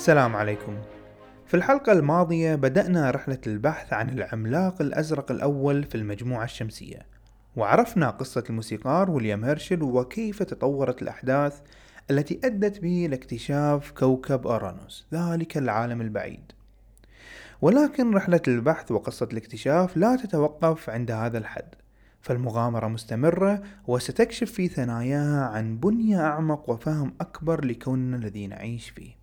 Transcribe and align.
السلام 0.00 0.36
عليكم. 0.36 0.76
في 1.46 1.54
الحلقة 1.54 1.92
الماضية 1.92 2.54
بدأنا 2.54 3.10
رحلة 3.10 3.38
البحث 3.46 3.92
عن 3.92 4.08
العملاق 4.08 4.82
الأزرق 4.82 5.30
الأول 5.30 5.84
في 5.84 5.94
المجموعة 5.94 6.44
الشمسية 6.44 7.06
وعرفنا 7.56 8.10
قصة 8.10 8.44
الموسيقار 8.50 9.10
ويليام 9.10 9.44
هيرشل 9.44 9.82
وكيف 9.82 10.42
تطورت 10.42 11.02
الأحداث 11.02 11.60
التي 12.10 12.40
أدت 12.44 12.80
به 12.80 13.06
لاكتشاف 13.10 13.90
كوكب 13.90 14.46
أورانوس 14.46 15.06
ذلك 15.14 15.56
العالم 15.56 16.00
البعيد. 16.00 16.52
ولكن 17.60 18.14
رحلة 18.14 18.42
البحث 18.48 18.92
وقصة 18.92 19.28
الاكتشاف 19.32 19.96
لا 19.96 20.16
تتوقف 20.16 20.90
عند 20.90 21.10
هذا 21.10 21.38
الحد 21.38 21.74
فالمغامرة 22.20 22.88
مستمرة 22.88 23.62
وستكشف 23.86 24.52
في 24.52 24.68
ثناياها 24.68 25.44
عن 25.44 25.78
بنية 25.78 26.20
أعمق 26.20 26.70
وفهم 26.70 27.14
أكبر 27.20 27.64
لكوننا 27.64 28.16
الذي 28.16 28.46
نعيش 28.46 28.90
فيه. 28.90 29.19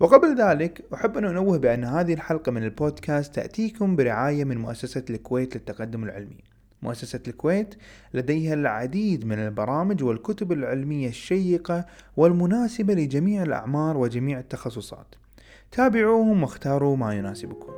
وقبل 0.00 0.34
ذلك 0.40 0.84
أحب 0.94 1.16
أن 1.16 1.24
أنوه 1.24 1.58
بأن 1.58 1.84
هذه 1.84 2.14
الحلقة 2.14 2.52
من 2.52 2.64
البودكاست 2.64 3.34
تأتيكم 3.34 3.96
برعاية 3.96 4.44
من 4.44 4.58
مؤسسة 4.58 5.04
الكويت 5.10 5.56
للتقدم 5.56 6.04
العلمي. 6.04 6.44
مؤسسة 6.82 7.20
الكويت 7.28 7.74
لديها 8.14 8.54
العديد 8.54 9.26
من 9.26 9.38
البرامج 9.38 10.04
والكتب 10.04 10.52
العلمية 10.52 11.08
الشيقة 11.08 11.86
والمناسبة 12.16 12.94
لجميع 12.94 13.42
الأعمار 13.42 13.96
وجميع 13.96 14.38
التخصصات. 14.38 15.14
تابعوهم 15.72 16.42
واختاروا 16.42 16.96
ما 16.96 17.14
يناسبكم. 17.14 17.72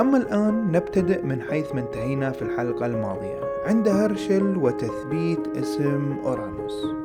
أما 0.00 0.18
الآن 0.18 0.72
نبتدئ 0.72 1.22
من 1.22 1.42
حيث 1.42 1.74
ما 1.74 1.80
انتهينا 1.80 2.30
في 2.30 2.42
الحلقة 2.42 2.86
الماضية. 2.86 3.40
عند 3.66 3.88
هرشل 3.88 4.56
وتثبيت 4.56 5.48
اسم 5.56 6.12
أورانوس. 6.24 7.03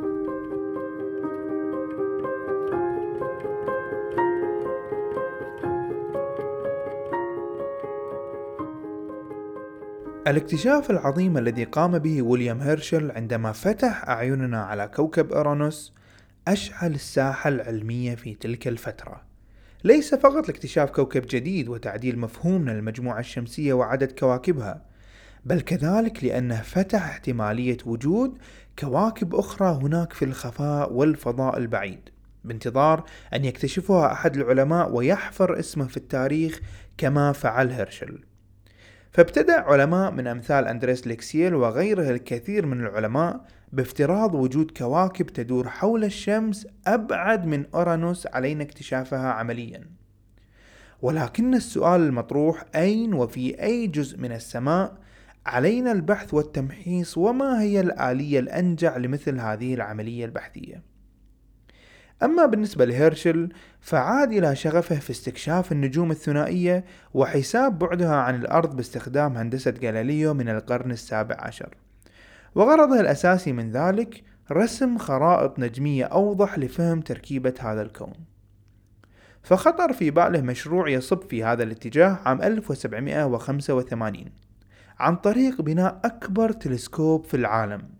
الاكتشاف 10.29 10.91
العظيم 10.91 11.37
الذي 11.37 11.63
قام 11.63 11.99
به 11.99 12.21
ويليام 12.21 12.61
هيرشل 12.61 13.11
عندما 13.11 13.51
فتح 13.51 14.09
أعيننا 14.09 14.63
على 14.63 14.87
كوكب 14.87 15.31
أورانوس 15.33 15.93
أشعل 16.47 16.91
الساحة 16.91 17.47
العلمية 17.47 18.15
في 18.15 18.33
تلك 18.33 18.67
الفترة. 18.67 19.21
ليس 19.83 20.15
فقط 20.15 20.47
لاكتشاف 20.47 20.91
كوكب 20.91 21.25
جديد 21.29 21.69
وتعديل 21.69 22.19
مفهومنا 22.19 22.71
للمجموعة 22.71 23.19
الشمسية 23.19 23.73
وعدد 23.73 24.11
كواكبها 24.11 24.81
بل 25.45 25.61
كذلك 25.61 26.23
لأنه 26.23 26.61
فتح 26.61 27.05
احتمالية 27.05 27.77
وجود 27.85 28.37
كواكب 28.79 29.35
أخرى 29.35 29.79
هناك 29.83 30.13
في 30.13 30.25
الخفاء 30.25 30.93
والفضاء 30.93 31.57
البعيد 31.57 32.09
بانتظار 32.43 33.03
أن 33.33 33.45
يكتشفها 33.45 34.11
أحد 34.11 34.37
العلماء 34.37 34.91
ويحفر 34.91 35.59
اسمه 35.59 35.87
في 35.87 35.97
التاريخ 35.97 36.59
كما 36.97 37.31
فعل 37.31 37.71
هيرشل. 37.71 38.28
فابتدأ 39.11 39.61
علماء 39.61 40.11
من 40.11 40.27
أمثال 40.27 40.67
أندريس 40.67 41.07
ليكسيل 41.07 41.55
وغيره 41.55 42.09
الكثير 42.09 42.65
من 42.65 42.79
العلماء 42.79 43.45
بافتراض 43.73 44.35
وجود 44.35 44.71
كواكب 44.77 45.25
تدور 45.25 45.69
حول 45.69 46.03
الشمس 46.03 46.67
أبعد 46.87 47.45
من 47.45 47.65
أورانوس 47.73 48.27
علينا 48.27 48.63
اكتشافها 48.63 49.31
عمليا. 49.31 49.83
ولكن 51.01 51.53
السؤال 51.53 52.01
المطروح 52.01 52.65
أين 52.75 53.13
وفي 53.13 53.63
أي 53.63 53.87
جزء 53.87 54.17
من 54.17 54.31
السماء 54.31 54.97
علينا 55.45 55.91
البحث 55.91 56.33
والتمحيص 56.33 57.17
وما 57.17 57.61
هي 57.61 57.79
الآلية 57.79 58.39
الأنجع 58.39 58.97
لمثل 58.97 59.39
هذه 59.39 59.73
العملية 59.73 60.25
البحثية؟ 60.25 60.88
أما 62.23 62.45
بالنسبة 62.45 62.85
لهيرشل 62.85 63.49
فعاد 63.81 64.31
إلى 64.31 64.55
شغفه 64.55 64.99
في 64.99 65.09
استكشاف 65.09 65.71
النجوم 65.71 66.11
الثنائية 66.11 66.85
وحساب 67.13 67.79
بعدها 67.79 68.15
عن 68.15 68.35
الأرض 68.35 68.75
باستخدام 68.75 69.37
هندسة 69.37 69.73
غاليليو 69.83 70.33
من 70.33 70.49
القرن 70.49 70.91
السابع 70.91 71.35
عشر. 71.39 71.75
وغرضه 72.55 72.99
الأساسي 72.99 73.53
من 73.53 73.71
ذلك 73.71 74.23
رسم 74.51 74.97
خرائط 74.97 75.59
نجمية 75.59 76.05
أوضح 76.05 76.59
لفهم 76.59 77.01
تركيبة 77.01 77.53
هذا 77.59 77.81
الكون. 77.81 78.13
فخطر 79.43 79.93
في 79.93 80.11
باله 80.11 80.41
مشروع 80.41 80.89
يصب 80.89 81.21
في 81.21 81.43
هذا 81.43 81.63
الاتجاه 81.63 82.19
عام 82.25 82.41
1785 82.41 84.25
عن 84.99 85.15
طريق 85.15 85.61
بناء 85.61 85.99
أكبر 86.05 86.51
تلسكوب 86.51 87.25
في 87.25 87.37
العالم. 87.37 87.98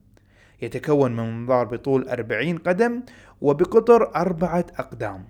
يتكون 0.61 1.15
من 1.15 1.39
منظار 1.39 1.65
بطول 1.65 2.09
40 2.09 2.57
قدم 2.57 3.01
وبقطر 3.41 4.15
أربعة 4.15 4.65
أقدام. 4.77 5.25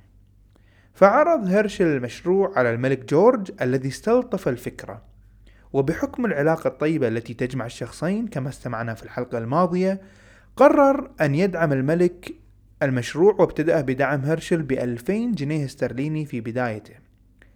فعرض 0.94 1.48
هيرشل 1.48 1.86
المشروع 1.86 2.52
على 2.56 2.74
الملك 2.74 3.06
جورج 3.06 3.52
الذي 3.62 3.88
استلطف 3.88 4.48
الفكرة. 4.48 5.02
وبحكم 5.74 6.26
العلاقة 6.26 6.68
الطيبة 6.68 7.08
التي 7.08 7.34
تجمع 7.34 7.66
الشخصين 7.66 8.28
كما 8.28 8.50
استمعنا 8.50 8.94
في 8.94 9.04
الحلقة 9.04 9.38
الماضية 9.38 10.02
قرر 10.56 11.12
أن 11.22 11.36
يدعم 11.36 11.74
الملك 11.74 12.34
المشروع 12.84 13.36
وابتدأ 13.40 13.82
بدعم 13.82 14.22
هيرشل 14.22 14.62
بألفين 14.62 15.32
جنيه 15.32 15.66
استرليني 15.66 16.26
في 16.26 16.42
بدايته 16.42 16.94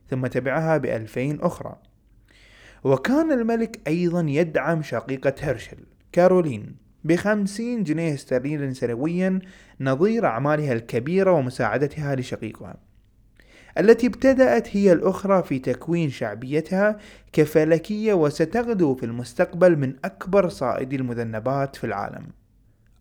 ثم 0.10 0.28
تبعها 0.28 0.78
بألفين 0.78 1.42
أخرى. 1.42 1.76
وكان 2.84 3.32
الملك 3.32 3.80
أيضا 3.88 4.26
يدعم 4.28 4.82
شقيقة 4.82 5.34
هيرشل 5.40 5.78
كارولين. 6.12 6.83
بخمسين 7.04 7.84
جنيه 7.84 8.14
استرليني 8.14 8.74
سنويا 8.74 9.40
نظير 9.82 10.26
أعمالها 10.26 10.74
الكبيرة 10.74 11.32
ومساعدتها 11.32 12.16
لشقيقها. 12.16 12.78
التي 13.80 14.08
ابتدأت 14.08 14.78
هي 14.78 14.94
الأخرى 14.94 15.44
في 15.44 15.60
تكوين 15.60 16.10
شعبيتها 16.10 16.98
كفلكية 17.34 18.14
وستغدو 18.14 18.96
في 18.96 19.06
المستقبل 19.06 19.78
من 19.78 19.94
أكبر 20.06 20.50
صائدي 20.50 20.96
المذنبات 20.96 21.76
في 21.76 21.84
العالم. 21.84 22.28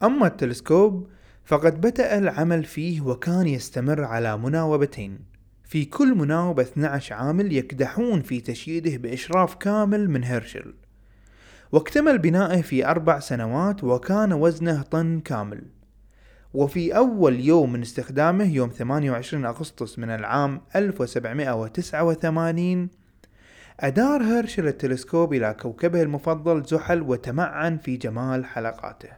أما 0.02 0.26
التلسكوب 0.26 1.08
فقد 1.44 1.80
بدأ 1.80 2.18
العمل 2.18 2.64
فيه 2.64 3.00
وكان 3.00 3.46
يستمر 3.46 4.04
على 4.04 4.38
مناوبتين. 4.38 5.18
في 5.64 5.84
كل 5.84 6.14
مناوبة 6.14 6.62
12 6.62 7.14
عامل 7.14 7.52
يكدحون 7.52 8.22
في 8.22 8.40
تشييده 8.40 8.96
بإشراف 8.96 9.54
كامل 9.54 10.10
من 10.10 10.24
هيرشل. 10.24 10.74
واكتمل 11.72 12.18
بنائه 12.18 12.62
في 12.62 12.86
أربع 12.86 13.18
سنوات 13.18 13.84
وكان 13.84 14.32
وزنه 14.32 14.82
طن 14.82 15.20
كامل. 15.20 15.62
وفي 16.54 16.96
أول 16.96 17.40
يوم 17.40 17.72
من 17.72 17.82
استخدامه 17.82 18.54
يوم 18.54 18.68
28 18.68 19.44
أغسطس 19.44 19.98
من 19.98 20.10
العام 20.10 20.60
1789 20.76 22.88
أدار 23.80 24.22
هيرشل 24.22 24.66
التلسكوب 24.66 25.34
إلى 25.34 25.56
كوكبه 25.60 26.02
المفضل 26.02 26.62
زحل 26.62 27.02
وتمعن 27.02 27.78
في 27.78 27.96
جمال 27.96 28.44
حلقاته. 28.44 29.08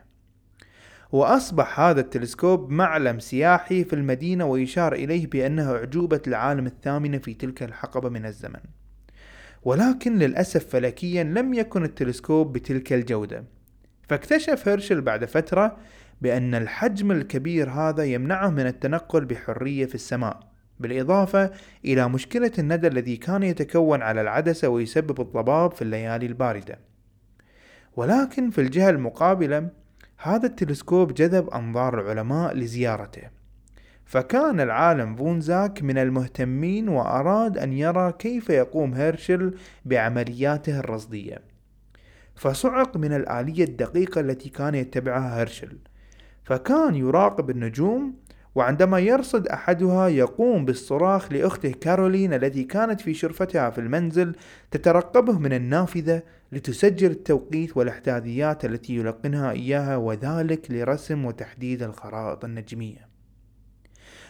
وأصبح 1.12 1.80
هذا 1.80 2.00
التلسكوب 2.00 2.70
معلم 2.70 3.18
سياحي 3.18 3.84
في 3.84 3.92
المدينة 3.92 4.44
ويشار 4.44 4.92
إليه 4.92 5.26
بأنه 5.26 5.72
أعجوبة 5.72 6.22
العالم 6.26 6.66
الثامنة 6.66 7.18
في 7.18 7.34
تلك 7.34 7.62
الحقبة 7.62 8.08
من 8.08 8.26
الزمن. 8.26 8.60
ولكن 9.64 10.18
للأسف 10.18 10.68
فلكيا 10.68 11.24
لم 11.24 11.54
يكن 11.54 11.84
التلسكوب 11.84 12.52
بتلك 12.52 12.92
الجودة. 12.92 13.44
فاكتشف 14.08 14.68
هيرشل 14.68 15.00
بعد 15.00 15.24
فترة 15.24 15.76
بأن 16.22 16.54
الحجم 16.54 17.12
الكبير 17.12 17.70
هذا 17.70 18.04
يمنعه 18.04 18.50
من 18.50 18.66
التنقل 18.66 19.24
بحرية 19.24 19.86
في 19.86 19.94
السماء 19.94 20.40
بالإضافة 20.80 21.50
إلى 21.84 22.08
مشكلة 22.08 22.52
الندى 22.58 22.86
الذي 22.86 23.16
كان 23.16 23.42
يتكون 23.42 24.02
على 24.02 24.20
العدسة 24.20 24.68
ويسبب 24.68 25.20
الضباب 25.20 25.72
في 25.72 25.82
الليالي 25.82 26.26
الباردة. 26.26 26.78
ولكن 27.96 28.50
في 28.50 28.60
الجهة 28.60 28.90
المقابلة 28.90 29.68
هذا 30.18 30.46
التلسكوب 30.46 31.14
جذب 31.14 31.50
أنظار 31.50 32.00
العلماء 32.00 32.54
لزيارته. 32.54 33.22
فكان 34.04 34.60
العالم 34.60 35.16
فونزاك 35.16 35.82
من 35.82 35.98
المهتمين 35.98 36.88
وأراد 36.88 37.58
أن 37.58 37.72
يرى 37.72 38.12
كيف 38.18 38.50
يقوم 38.50 38.94
هيرشل 38.94 39.54
بعملياته 39.84 40.78
الرصدية. 40.78 41.54
فصعق 42.34 42.96
من 42.96 43.12
الآلية 43.12 43.64
الدقيقة 43.64 44.20
التي 44.20 44.48
كان 44.48 44.74
يتبعها 44.74 45.42
هرشل 45.42 45.78
فكان 46.44 46.94
يراقب 46.94 47.50
النجوم 47.50 48.14
وعندما 48.54 48.98
يرصد 48.98 49.48
أحدها 49.48 50.08
يقوم 50.08 50.64
بالصراخ 50.64 51.32
لأخته 51.32 51.70
كارولين 51.70 52.34
التي 52.34 52.64
كانت 52.64 53.00
في 53.00 53.14
شرفتها 53.14 53.70
في 53.70 53.78
المنزل 53.78 54.36
تترقبه 54.70 55.38
من 55.38 55.52
النافذة 55.52 56.22
لتسجل 56.52 57.10
التوقيت 57.10 57.76
والإحداثيات 57.76 58.64
التي 58.64 58.96
يلقنها 58.96 59.50
إياها 59.50 59.96
وذلك 59.96 60.70
لرسم 60.70 61.24
وتحديد 61.24 61.82
الخرائط 61.82 62.44
النجمية. 62.44 63.13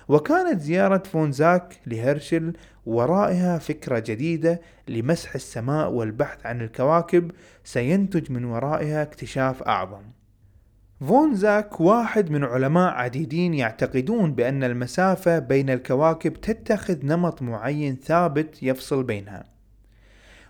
وكانت 0.08 0.60
زيارة 0.60 1.02
فونزاك 1.12 1.80
لهرشل 1.86 2.52
ورائها 2.86 3.58
فكرة 3.58 3.98
جديدة 3.98 4.60
لمسح 4.88 5.34
السماء 5.34 5.90
والبحث 5.90 6.46
عن 6.46 6.60
الكواكب 6.60 7.30
سينتج 7.64 8.32
من 8.32 8.44
ورائها 8.44 9.02
اكتشاف 9.02 9.62
أعظم. 9.62 10.02
فون 11.00 11.34
زاك 11.34 11.80
واحد 11.80 12.30
من 12.30 12.44
علماء 12.44 12.92
عديدين 12.92 13.54
يعتقدون 13.54 14.34
بأن 14.34 14.64
المسافة 14.64 15.38
بين 15.38 15.70
الكواكب 15.70 16.32
تتخذ 16.32 17.06
نمط 17.06 17.42
معين 17.42 17.96
ثابت 17.96 18.62
يفصل 18.62 19.02
بينها. 19.02 19.44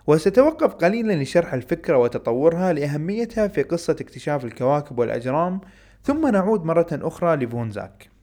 وستوقف 0.07 0.73
قليلا 0.73 1.23
لشرح 1.23 1.53
الفكرة 1.53 1.97
وتطورها 1.97 2.73
لأهميتها 2.73 3.47
في 3.47 3.63
قصة 3.63 3.95
اكتشاف 4.01 4.45
الكواكب 4.45 4.99
والأجرام 4.99 5.61
ثم 6.03 6.27
نعود 6.27 6.65
مرة 6.65 6.87
أخرى 6.91 7.35
لفون 7.35 7.71
زاك 7.71 8.14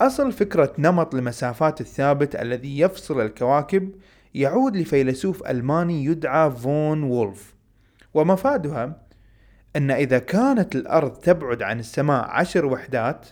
أصل 0.00 0.32
فكرة 0.32 0.72
نمط 0.78 1.14
المسافات 1.14 1.80
الثابت 1.80 2.36
الذي 2.36 2.78
يفصل 2.78 3.20
الكواكب 3.20 3.94
يعود 4.34 4.76
لفيلسوف 4.76 5.46
ألماني 5.46 6.04
يدعى 6.04 6.50
فون 6.50 7.02
وولف. 7.02 7.54
ومفادها 8.14 8.96
أن 9.76 9.90
إذا 9.90 10.18
كانت 10.18 10.76
الأرض 10.76 11.12
تبعد 11.12 11.62
عن 11.62 11.80
السماء 11.80 12.24
عشر 12.30 12.66
وحدات 12.66 13.26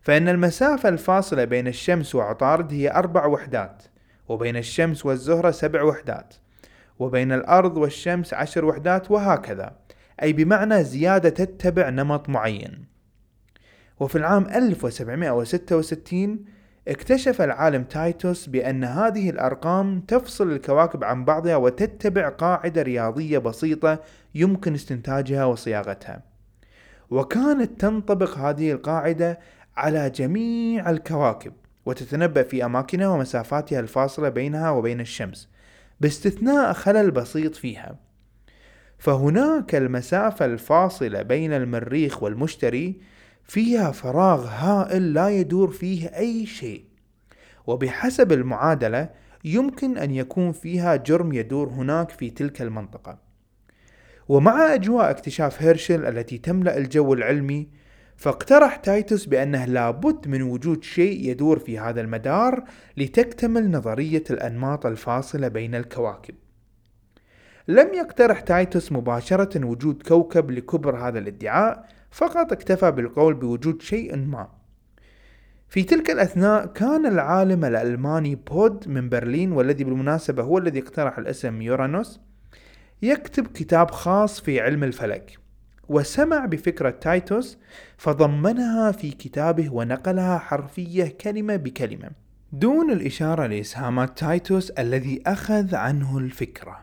فإن 0.00 0.28
المسافة 0.28 0.88
الفاصلة 0.88 1.44
بين 1.44 1.66
الشمس 1.66 2.14
وعطارد 2.14 2.72
هي 2.72 2.90
أربع 2.90 3.26
وحدات 3.26 3.82
وبين 4.28 4.56
الشمس 4.56 5.06
والزهرة 5.06 5.50
سبع 5.50 5.82
وحدات 5.82 6.34
وبين 6.98 7.32
الأرض 7.32 7.76
والشمس 7.76 8.34
عشر 8.34 8.64
وحدات 8.64 9.10
وهكذا. 9.10 9.76
أي 10.22 10.32
بمعنى 10.32 10.84
زيادة 10.84 11.28
تتبع 11.28 11.88
نمط 11.88 12.28
معين. 12.28 12.95
وفي 14.00 14.18
العام 14.18 14.46
1766 14.46 16.44
اكتشف 16.88 17.42
العالم 17.42 17.84
تايتوس 17.84 18.46
بأن 18.46 18.84
هذه 18.84 19.30
الأرقام 19.30 20.00
تفصل 20.00 20.52
الكواكب 20.52 21.04
عن 21.04 21.24
بعضها 21.24 21.56
وتتبع 21.56 22.28
قاعدة 22.28 22.82
رياضية 22.82 23.38
بسيطة 23.38 24.00
يمكن 24.34 24.74
استنتاجها 24.74 25.44
وصياغتها. 25.44 26.22
وكانت 27.10 27.80
تنطبق 27.80 28.38
هذه 28.38 28.72
القاعدة 28.72 29.38
على 29.76 30.10
جميع 30.10 30.90
الكواكب 30.90 31.52
وتتنبأ 31.86 32.42
في 32.42 32.64
أماكنها 32.64 33.08
ومسافاتها 33.08 33.80
الفاصلة 33.80 34.28
بينها 34.28 34.70
وبين 34.70 35.00
الشمس 35.00 35.48
باستثناء 36.00 36.72
خلل 36.72 37.10
بسيط 37.10 37.54
فيها. 37.54 37.96
فهناك 38.98 39.74
المسافة 39.74 40.44
الفاصلة 40.44 41.22
بين 41.22 41.52
المريخ 41.52 42.22
والمشتري 42.22 43.00
فيها 43.48 43.90
فراغ 43.90 44.46
هائل 44.46 45.14
لا 45.14 45.28
يدور 45.28 45.70
فيه 45.70 46.06
أي 46.06 46.46
شيء. 46.46 46.84
وبحسب 47.66 48.32
المعادلة 48.32 49.10
يمكن 49.44 49.98
أن 49.98 50.10
يكون 50.10 50.52
فيها 50.52 50.96
جرم 50.96 51.32
يدور 51.32 51.68
هناك 51.68 52.10
في 52.10 52.30
تلك 52.30 52.62
المنطقة. 52.62 53.18
ومع 54.28 54.74
أجواء 54.74 55.10
اكتشاف 55.10 55.62
هيرشل 55.62 56.06
التي 56.06 56.38
تملأ 56.38 56.76
الجو 56.76 57.14
العلمي 57.14 57.68
فاقترح 58.16 58.76
تايتوس 58.76 59.26
بأنه 59.26 59.64
لابد 59.64 60.28
من 60.28 60.42
وجود 60.42 60.84
شيء 60.84 61.30
يدور 61.30 61.58
في 61.58 61.78
هذا 61.78 62.00
المدار 62.00 62.64
لتكتمل 62.96 63.70
نظرية 63.70 64.24
الأنماط 64.30 64.86
الفاصلة 64.86 65.48
بين 65.48 65.74
الكواكب. 65.74 66.34
لم 67.68 67.94
يقترح 67.94 68.40
تايتوس 68.40 68.92
مباشرة 68.92 69.64
وجود 69.64 70.02
كوكب 70.02 70.50
لكبر 70.50 70.96
هذا 70.96 71.18
الادعاء 71.18 71.88
فقط 72.16 72.52
اكتفى 72.52 72.90
بالقول 72.90 73.34
بوجود 73.34 73.82
شيء 73.82 74.16
ما. 74.16 74.48
في 75.68 75.82
تلك 75.82 76.10
الأثناء 76.10 76.66
كان 76.66 77.06
العالم 77.06 77.64
الألماني 77.64 78.34
بود 78.34 78.88
من 78.88 79.08
برلين 79.08 79.52
والذي 79.52 79.84
بالمناسبة 79.84 80.42
هو 80.42 80.58
الذي 80.58 80.78
اقترح 80.78 81.18
الاسم 81.18 81.62
يورانوس 81.62 82.20
يكتب 83.02 83.46
كتاب 83.46 83.90
خاص 83.90 84.40
في 84.40 84.60
علم 84.60 84.84
الفلك 84.84 85.38
وسمع 85.88 86.44
بفكرة 86.44 86.90
تايتوس 86.90 87.58
فضمنها 87.96 88.92
في 88.92 89.10
كتابه 89.10 89.72
ونقلها 89.72 90.38
حرفية 90.38 91.16
كلمة 91.20 91.56
بكلمة. 91.56 92.10
دون 92.52 92.90
الإشارة 92.90 93.46
لإسهامات 93.46 94.18
تايتوس 94.18 94.70
الذي 94.70 95.22
أخذ 95.26 95.74
عنه 95.74 96.18
الفكرة. 96.18 96.78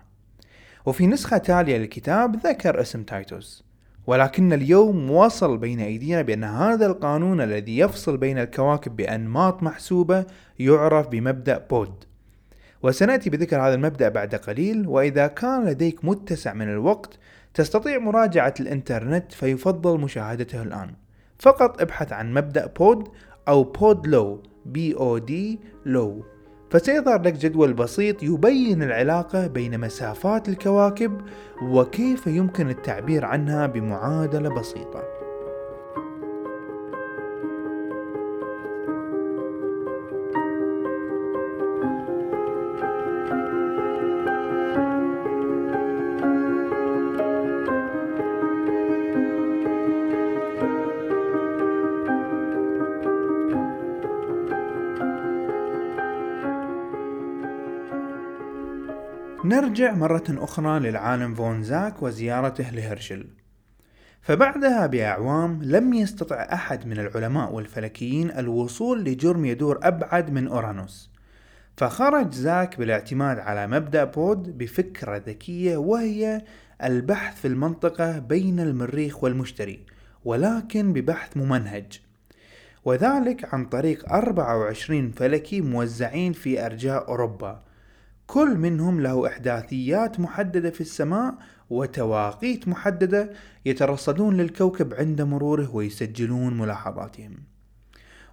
وفي 0.86 1.08
نسخة 1.08 1.38
تالية 1.38 1.78
للكتاب 1.78 2.36
ذكر 2.36 2.82
اسم 2.82 3.04
تايتوس. 3.04 3.73
ولكن 4.08 4.54
اليوم 4.54 5.12
وصل 5.12 5.58
بين 5.58 5.80
أيدينا 5.80 6.22
بأن 6.22 6.44
هذا 6.44 6.86
القانون 6.86 7.42
الذي 7.42 7.78
يفصل 7.78 8.18
بين 8.18 8.38
الكواكب 8.38 8.96
بأنماط 8.96 9.64
محسوبة 9.64 10.26
يعرف 10.60 11.08
بمبدأ 11.08 11.58
بود. 11.70 12.04
وسنأتي 12.84 13.30
بذكر 13.30 13.62
هذا 13.62 13.76
المبدأ 13.76 14.10
بعد 14.10 14.36
قليل 14.36 14.88
وإذا 14.88 15.28
كان 15.28 15.66
لديك 15.66 16.06
متسع 16.06 16.54
من 16.54 16.70
الوقت 16.70 17.20
تستطيع 17.54 18.00
مراجعة 18.00 18.54
الإنترنت 18.60 19.32
فيفضل 19.32 20.00
مشاهدته 20.00 20.62
الآن. 20.62 20.94
فقط 21.40 21.82
ابحث 21.82 22.14
عن 22.14 22.34
مبدأ 22.34 22.66
بود 22.66 23.08
أو 23.48 23.64
بود 23.64 24.08
law 24.08 24.44
B 24.66 24.96
O 24.96 25.18
D 25.18 25.60
law. 25.86 26.33
فسيظهر 26.74 27.22
لك 27.22 27.34
جدول 27.34 27.74
بسيط 27.74 28.24
يبين 28.24 28.84
العلاقة 28.84 29.48
بين 29.48 29.80
مسافات 29.80 30.50
الكواكب 30.50 31.22
وكيف 31.62 32.28
يمكن 32.28 32.70
التعبير 32.70 33.26
عنها 33.26 33.68
بمعادلة 33.68 34.50
بسيطة. 34.60 35.23
نرجع 59.64 59.94
مرة 59.94 60.24
أخرى 60.30 60.80
للعالم 60.80 61.36
فون 61.36 61.64
زاك 61.64 62.04
وزيارته 62.04 62.70
لهرشل. 62.70 63.26
فبعدها 64.22 64.88
بأعوام 64.88 65.64
لم 65.64 65.94
يستطع 65.94 66.36
أحد 66.54 66.88
من 66.88 67.00
العلماء 67.00 67.54
والفلكيين 67.54 68.32
الوصول 68.32 69.04
لجرم 69.04 69.46
يدور 69.46 69.80
أبعد 69.84 70.30
من 70.30 70.48
أورانوس. 70.48 71.12
فخرج 71.78 72.34
زاك 72.34 72.78
بالاعتماد 72.78 73.40
على 73.40 73.68
مبدأ 73.68 74.04
بود 74.04 74.58
بفكرة 74.58 75.18
ذكية 75.18 75.78
وهي 75.78 76.42
البحث 76.84 77.42
في 77.42 77.48
المنطقة 77.48 78.20
بين 78.20 78.60
المريخ 78.60 79.24
والمشتري 79.24 79.86
ولكن 80.26 80.94
ببحث 80.94 81.38
ممنهج. 81.38 82.02
وذلك 82.86 83.54
عن 83.54 83.66
طريق 83.66 84.14
24 84.14 85.12
فلكي 85.12 85.62
موزعين 85.62 86.34
في 86.34 86.66
أرجاء 86.66 87.08
أوروبا. 87.08 87.64
كل 88.34 88.58
منهم 88.58 89.02
له 89.02 89.28
إحداثيات 89.28 90.20
محددة 90.20 90.70
في 90.70 90.82
السماء 90.82 91.36
وتواقيت 91.70 92.68
محددة 92.68 93.32
يترصدون 93.66 94.38
للكوكب 94.38 94.94
عند 94.94 95.22
مروره 95.22 95.76
ويسجلون 95.76 96.58
ملاحظاتهم. 96.58 97.38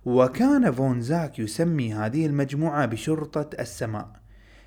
وكان 0.04 0.72
فون 0.72 1.00
زاك 1.00 1.38
يسمي 1.38 1.94
هذه 1.94 2.26
المجموعة 2.26 2.86
بشرطة 2.86 3.50
السماء 3.60 4.12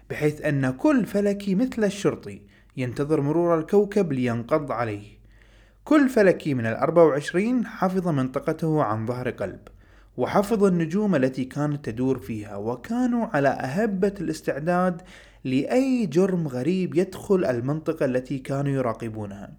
بحيث 0.10 0.42
أن 0.42 0.72
كل 0.72 1.06
فلكي 1.06 1.56
مثل 1.56 1.84
الشرطي 1.84 2.42
ينتظر 2.78 3.22
مرور 3.22 3.60
الكوكب 3.60 4.12
لينقض 4.14 4.72
عليه. 4.72 5.18
كل 5.84 6.10
فلكي 6.10 6.54
من 6.54 6.66
الأربع 6.66 7.04
وعشرين 7.04 7.66
حفظ 7.66 8.08
منطقته 8.08 8.84
عن 8.84 9.06
ظهر 9.06 9.30
قلب. 9.30 9.60
وحفظ 10.18 10.64
النجوم 10.64 11.16
التي 11.16 11.46
كانت 11.46 11.86
تدور 11.86 12.20
فيها 12.20 12.56
وكانوا 12.56 13.26
على 13.26 13.50
أهبة 13.50 14.14
الاستعداد 14.22 15.02
لأي 15.44 16.06
جرم 16.06 16.48
غريب 16.48 16.96
يدخل 16.96 17.46
المنطقة 17.46 18.06
التي 18.06 18.40
كانوا 18.40 18.72
يراقبونها. 18.72 19.54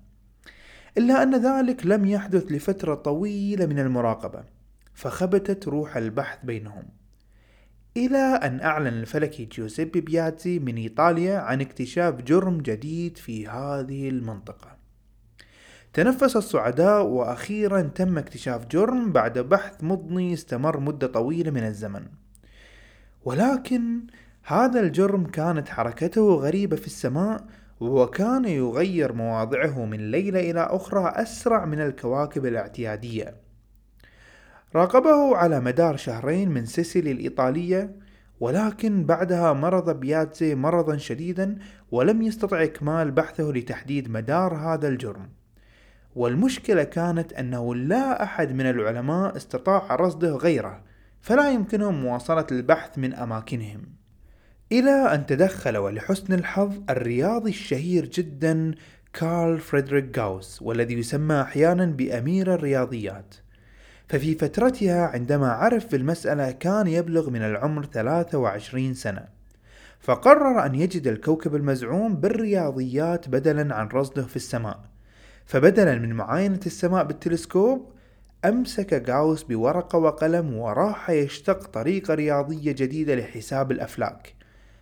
إلا 0.99 1.23
أن 1.23 1.35
ذلك 1.35 1.87
لم 1.87 2.07
يحدث 2.07 2.53
لفترة 2.53 2.95
طويلة 2.95 3.67
من 3.67 3.79
المراقبة 3.79 4.45
فخبتت 4.95 5.69
روح 5.69 5.97
البحث 5.97 6.39
بينهم. 6.45 6.85
إلى 7.97 8.19
أن 8.19 8.61
أعلن 8.61 8.87
الفلكي 8.87 9.45
جوزيبي 9.45 10.01
بياتزي 10.01 10.59
من 10.59 10.77
إيطاليا 10.77 11.39
عن 11.39 11.61
اكتشاف 11.61 12.15
جرم 12.15 12.59
جديد 12.59 13.17
في 13.17 13.49
هذه 13.49 14.09
المنطقة. 14.09 14.74
تنفس 15.95 16.37
الصعداء 16.37 17.07
وأخيرا 17.07 17.81
تم 17.81 18.19
اكتشاف 18.19 18.67
جرم 18.67 19.13
بعد 19.13 19.39
بحث 19.39 19.85
مضني 19.85 20.35
استمر 20.35 20.81
مدة 20.81 21.07
طويلة 21.07 21.51
من 21.51 21.65
الزمن. 21.65 22.07
ولكن 23.25 24.01
هذا 24.43 24.81
الجرم 24.81 25.27
كانت 25.27 25.69
حركته 25.69 26.35
غريبة 26.35 26.77
في 26.77 26.87
السماء 26.87 27.45
وكان 27.81 28.45
يغير 28.45 29.13
مواضعه 29.13 29.85
من 29.85 30.11
ليلة 30.11 30.51
إلى 30.51 30.61
أخرى 30.61 31.13
أسرع 31.17 31.65
من 31.65 31.81
الكواكب 31.81 32.47
الاعتيادية. 32.47 33.35
راقبه 34.75 35.37
على 35.37 35.61
مدار 35.61 35.97
شهرين 35.97 36.49
من 36.49 36.67
سيسيلي 36.67 37.13
الإيطالية 37.13 37.97
ولكن 38.41 39.07
بعدها 39.07 39.53
مرض 39.53 40.01
بياتزي 40.01 40.55
مرضا 40.55 40.97
شديدا 40.97 41.59
ولم 41.91 42.23
يستطع 42.23 42.63
إكمال 42.63 43.11
بحثه 43.11 43.53
لتحديد 43.53 44.11
مدار 44.11 44.55
هذا 44.55 44.89
الجرم. 44.89 45.44
والمشكلة 46.15 46.85
كانت 46.85 47.33
أنه 47.33 47.75
لا 47.75 48.23
أحد 48.23 48.53
من 48.53 48.67
العلماء 48.71 49.37
استطاع 49.37 49.95
رصده 49.95 50.37
غيره 50.37 50.83
فلا 51.21 51.51
يمكنهم 51.51 52.03
مواصلة 52.03 52.47
البحث 52.53 52.99
من 52.99 53.15
أماكنهم. 53.15 53.83
إلى 54.73 55.15
أن 55.15 55.27
تدخل 55.27 55.77
ولحسن 55.77 56.33
الحظ 56.35 56.73
الرياضي 56.91 57.51
الشهير 57.51 58.07
جدا 58.07 58.75
كارل 59.13 59.59
فريدريك 59.59 60.19
غاوس 60.19 60.63
والذي 60.63 60.95
يسمى 60.95 61.41
أحيانا 61.41 61.87
بأمير 61.87 62.55
الرياضيات. 62.55 63.35
ففي 64.09 64.35
فترتها 64.35 65.07
عندما 65.07 65.53
عرف 65.53 65.93
بالمسألة 65.93 66.51
كان 66.51 66.87
يبلغ 66.87 67.31
من 67.31 67.43
العمر 67.43 67.85
23 67.85 68.95
سنة. 68.95 69.29
فقرر 70.01 70.67
أن 70.67 70.75
يجد 70.75 71.07
الكوكب 71.07 71.55
المزعوم 71.55 72.17
بالرياضيات 72.17 73.29
بدلا 73.29 73.75
عن 73.75 73.89
رصده 73.89 74.23
في 74.23 74.37
السماء. 74.37 74.94
فبدلا 75.47 75.99
من 75.99 76.13
معاينة 76.13 76.61
السماء 76.67 77.05
بالتلسكوب 77.05 77.93
أمسك 78.45 79.05
غاوس 79.09 79.43
بورقة 79.43 79.99
وقلم 79.99 80.55
وراح 80.55 81.11
يشتق 81.11 81.67
طريقة 81.67 82.15
رياضية 82.15 82.73
جديدة 82.73 83.15
لحساب 83.15 83.73
الأفلاك. 83.73 84.35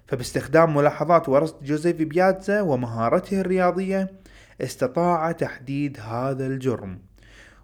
فباستخدام 0.06 0.76
ملاحظات 0.76 1.28
ورصد 1.28 1.64
جوزيف 1.64 1.96
بياتزا 1.96 2.60
ومهارته 2.60 3.40
الرياضية 3.40 4.12
استطاع 4.60 5.32
تحديد 5.32 6.00
هذا 6.00 6.46
الجرم. 6.46 6.98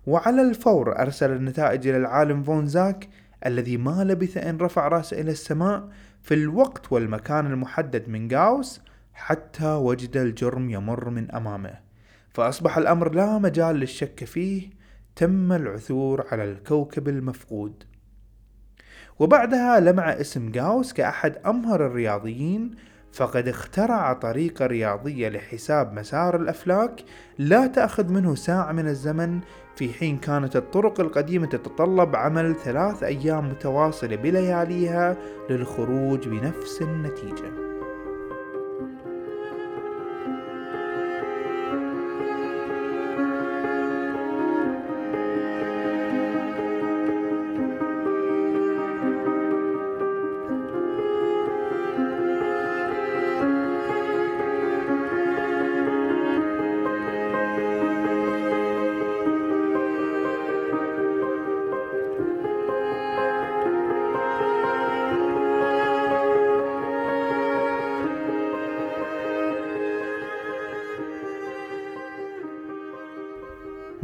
وعلى 0.07 0.43
الفور 0.43 0.99
أرسل 0.99 1.33
النتائج 1.33 1.89
إلى 1.89 1.97
العالم 1.97 2.43
فون 2.43 2.67
زاك 2.67 3.09
الذي 3.47 3.77
ما 3.77 4.05
لبث 4.05 4.37
أن 4.37 4.59
رفع 4.59 4.89
رأسه 4.89 5.21
إلى 5.21 5.31
السماء 5.31 5.89
في 6.23 6.35
الوقت 6.35 6.93
والمكان 6.93 7.47
المحدد 7.47 8.09
من 8.09 8.33
غاوس 8.33 8.81
حتى 9.15 9.73
وجد 9.73 10.17
الجرم 10.17 10.71
يمر 10.71 11.11
من 11.11 11.31
أمامه. 11.31 11.88
فأصبح 12.39 12.79
الأمر 12.79 13.15
لا 13.15 13.39
مجال 13.39 13.77
للشك 13.77 14.25
فيه 14.25 14.71
تم 15.17 15.53
العثور 15.53 16.27
على 16.33 16.45
الكوكب 16.45 17.09
المفقود. 17.09 17.85
وبعدها 19.19 19.81
لمع 19.81 20.11
اسم 20.11 20.53
غاوس 20.57 20.93
كأحد 20.93 21.37
أمهر 21.47 21.87
الرياضيين 21.87 22.75
فقد 23.13 23.49
اخترع 23.49 24.13
طريقة 24.13 24.67
رياضية 24.67 25.29
لحساب 25.29 25.93
مسار 25.93 26.37
الأفلاك 26.37 27.05
لا 27.39 27.67
تأخذ 27.67 28.13
منه 28.13 28.35
ساعة 28.35 28.73
من 28.73 28.89
الزمن 28.89 29.41
في 29.77 29.93
حين 29.93 30.19
كانت 30.19 30.57
الطرق 30.57 31.01
القديمة 31.01 31.47
تتطلب 31.47 32.17
عمل 32.17 32.55
ثلاث 32.55 33.03
أيام 33.03 33.51
متواصلة 33.51 34.17
بلياليها 34.17 35.17
للخروج 35.51 36.29
بنفس 36.29 36.83
النتيجة. 36.83 37.68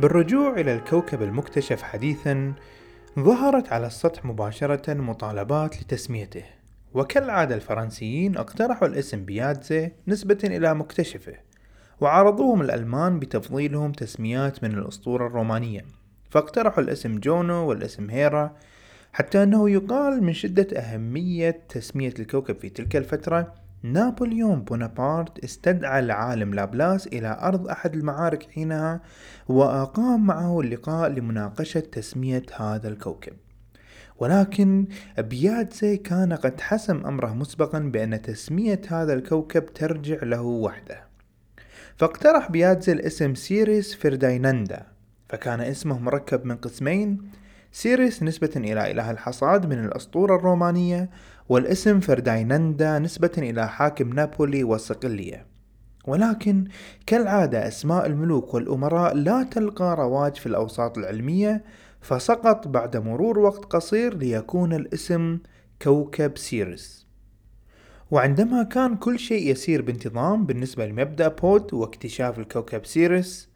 بالرجوع 0.05 0.61
إلى 0.61 0.75
الكوكب 0.75 1.23
المكتشف 1.23 1.83
حديثا 1.83 2.55
ظهرت 3.19 3.73
على 3.73 3.87
السطح 3.87 4.25
مباشرة 4.25 4.95
مطالبات 4.95 5.83
لتسميته. 5.83 6.43
وكالعادة 6.95 7.55
الفرنسيين 7.55 8.37
اقترحوا 8.37 8.89
الاسم 8.89 9.25
بياتزي 9.25 9.93
نسبة 10.09 10.39
إلى 10.45 10.75
مكتشفه 10.75 11.35
وعارضوهم 12.01 12.63
الألمان 12.63 13.19
بتفضيلهم 13.19 13.93
تسميات 13.93 14.65
من 14.65 14.75
الأسطورة 14.75 15.27
الرومانية. 15.27 15.85
فاقترحوا 16.31 16.83
الاسم 16.83 17.19
جونو 17.19 17.69
والاسم 17.69 18.11
هيرا 18.11 18.57
حتى 19.13 19.43
أنه 19.43 19.71
يقال 19.71 20.25
من 20.25 20.33
شدة 20.33 20.79
أهمية 20.81 21.61
تسمية 21.69 22.15
الكوكب 22.19 22.57
في 22.57 22.69
تلك 22.69 22.97
الفترة 22.97 23.55
نابليون 23.85 24.63
بونابرت 24.63 25.45
استدعى 25.45 26.01
العالم 26.01 26.55
لابلاس 26.55 27.07
إلى 27.07 27.39
أرض 27.41 27.69
أحد 27.69 27.95
المعارك 27.95 28.51
حينها 28.51 29.01
وأقام 29.49 30.27
معه 30.27 30.61
اللقاء 30.61 31.11
لمناقشة 31.11 31.81
تسمية 31.81 32.43
هذا 32.57 32.89
الكوكب. 32.89 33.33
ولكن 34.19 34.87
بياتزي 35.19 35.97
كان 35.97 36.33
قد 36.33 36.61
حسم 36.61 37.07
أمره 37.07 37.35
مسبقا 37.35 37.79
بأن 37.79 38.23
تسمية 38.23 38.81
هذا 38.89 39.15
الكوكب 39.15 39.67
ترجع 39.67 40.19
له 40.23 40.43
وحده. 40.43 41.05
فاقترح 41.97 42.51
بياتزي 42.51 42.93
الاسم 42.93 43.35
سيريس 43.35 43.95
فرديناندا 43.95 44.87
فكان 45.29 45.61
اسمه 45.61 45.99
مركب 45.99 46.45
من 46.45 46.57
قسمين 46.57 47.31
سيريس 47.73 48.23
نسبة 48.23 48.51
إلى 48.57 48.91
إله 48.91 49.11
الحصاد 49.11 49.67
من 49.67 49.85
الأسطورة 49.85 50.37
الرومانية 50.37 51.11
والاسم 51.49 52.01
فرديناندا 52.01 52.99
نسبة 52.99 53.31
إلى 53.39 53.69
حاكم 53.69 54.13
نابولي 54.13 54.65
وصقلية. 54.65 55.47
ولكن 56.07 56.65
كالعادة 57.07 57.69
أسماء 57.69 58.07
الملوك 58.07 58.55
والأمراء 58.55 59.15
لا 59.15 59.43
تلقى 59.43 59.97
رواج 59.97 60.37
في 60.37 60.47
الأوساط 60.47 60.99
العلمية 60.99 61.65
فسقط 62.01 62.69
بعد 62.69 62.97
مرور 62.97 63.39
وقت 63.39 63.65
قصير 63.65 64.17
ليكون 64.17 64.73
الاسم 64.73 65.39
كوكب 65.83 66.39
سيرس. 66.39 67.07
وعندما 68.11 68.63
كان 68.63 68.97
كل 68.97 69.19
شيء 69.19 69.51
يسير 69.51 69.83
بانتظام 69.83 70.47
بالنسبة 70.47 70.87
لمبدأ 70.87 71.29
بود 71.29 71.75
واكتشاف 71.75 72.39
الكوكب 72.39 72.87
سيرس 72.87 73.49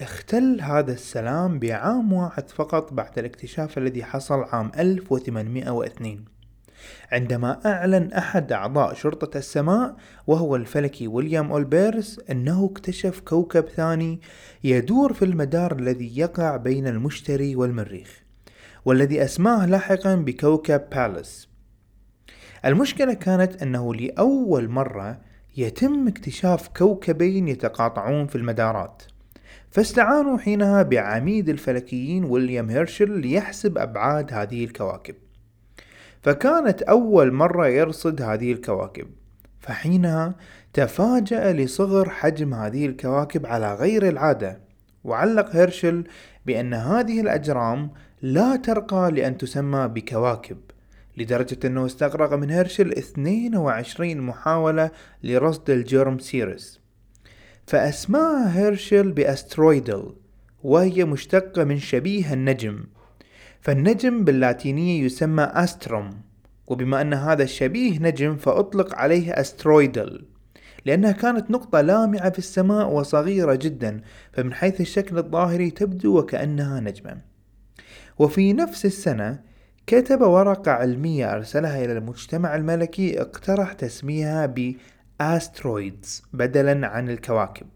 اختل 0.00 0.60
هذا 0.60 0.92
السلام 0.92 1.58
بعام 1.58 2.12
واحد 2.12 2.50
فقط 2.50 2.92
بعد 2.92 3.18
الاكتشاف 3.18 3.78
الذي 3.78 4.04
حصل 4.04 4.42
عام 4.42 4.70
1802 4.78 6.24
عندما 7.12 7.60
أعلن 7.66 8.12
أحد 8.12 8.52
أعضاء 8.52 8.94
شرطة 8.94 9.38
السماء 9.38 9.96
وهو 10.26 10.56
الفلكي 10.56 11.08
ويليام 11.08 11.52
أولبيرس 11.52 12.20
أنه 12.30 12.70
اكتشف 12.72 13.20
كوكب 13.20 13.68
ثاني 13.68 14.20
يدور 14.64 15.12
في 15.12 15.24
المدار 15.24 15.76
الذي 15.78 16.18
يقع 16.18 16.56
بين 16.56 16.86
المشتري 16.86 17.56
والمريخ 17.56 18.22
والذي 18.84 19.24
أسماه 19.24 19.66
لاحقا 19.66 20.14
بكوكب 20.14 20.82
باليس 20.90 21.48
المشكلة 22.64 23.14
كانت 23.14 23.62
أنه 23.62 23.94
لأول 23.94 24.68
مرة 24.68 25.20
يتم 25.56 26.08
اكتشاف 26.08 26.68
كوكبين 26.68 27.48
يتقاطعون 27.48 28.26
في 28.26 28.36
المدارات. 28.36 29.02
فاستعانوا 29.70 30.38
حينها 30.38 30.82
بعميد 30.82 31.48
الفلكيين 31.48 32.24
ويليام 32.24 32.70
هيرشل 32.70 33.20
ليحسب 33.20 33.78
أبعاد 33.78 34.32
هذه 34.32 34.64
الكواكب. 34.64 35.14
فكانت 36.22 36.82
أول 36.82 37.32
مرة 37.32 37.68
يرصد 37.68 38.22
هذه 38.22 38.52
الكواكب. 38.52 39.06
فحينها 39.60 40.34
تفاجأ 40.72 41.52
لصغر 41.52 42.10
حجم 42.10 42.54
هذه 42.54 42.86
الكواكب 42.86 43.46
على 43.46 43.74
غير 43.74 44.08
العادة 44.08 44.60
وعلق 45.04 45.56
هيرشل 45.56 46.04
بأن 46.46 46.74
هذه 46.74 47.20
الأجرام 47.20 47.90
لا 48.22 48.56
ترقى 48.56 49.10
لأن 49.10 49.38
تسمى 49.38 49.88
بكواكب 49.88 50.58
لدرجة 51.16 51.58
أنه 51.64 51.86
استغرق 51.86 52.34
من 52.34 52.50
هيرشل 52.50 52.92
22 52.92 54.20
محاولة 54.20 54.90
لرصد 55.22 55.70
الجرم 55.70 56.18
سيرس. 56.18 56.80
فأسماها 57.66 58.58
هيرشل 58.58 59.12
بأسترويدل 59.12 60.14
وهي 60.62 61.04
مشتقة 61.04 61.64
من 61.64 61.78
شبيه 61.78 62.32
النجم. 62.32 62.84
فالنجم 63.60 64.24
باللاتينية 64.24 65.04
يسمى 65.04 65.42
أستروم 65.54 66.10
وبما 66.66 67.00
أن 67.00 67.14
هذا 67.14 67.42
الشبيه 67.42 67.98
نجم 67.98 68.36
فأطلق 68.36 68.94
عليه 68.94 69.32
أسترويدل 69.32 70.24
لأنها 70.84 71.12
كانت 71.12 71.50
نقطة 71.50 71.80
لامعة 71.80 72.30
في 72.30 72.38
السماء 72.38 72.88
وصغيرة 72.88 73.54
جدا 73.54 74.00
فمن 74.32 74.54
حيث 74.54 74.80
الشكل 74.80 75.18
الظاهري 75.18 75.70
تبدو 75.70 76.18
وكأنها 76.18 76.80
نجمة. 76.80 77.20
وفي 78.18 78.52
نفس 78.52 78.86
السنة 78.86 79.40
كتب 79.86 80.20
ورقة 80.20 80.72
علمية 80.72 81.34
أرسلها 81.34 81.84
إلى 81.84 81.92
المجتمع 81.92 82.56
الملكي 82.56 83.20
اقترح 83.20 83.72
تسميها 83.72 84.54
بأسترويدز 85.20 86.22
بدلا 86.32 86.88
عن 86.88 87.10
الكواكب. 87.10 87.66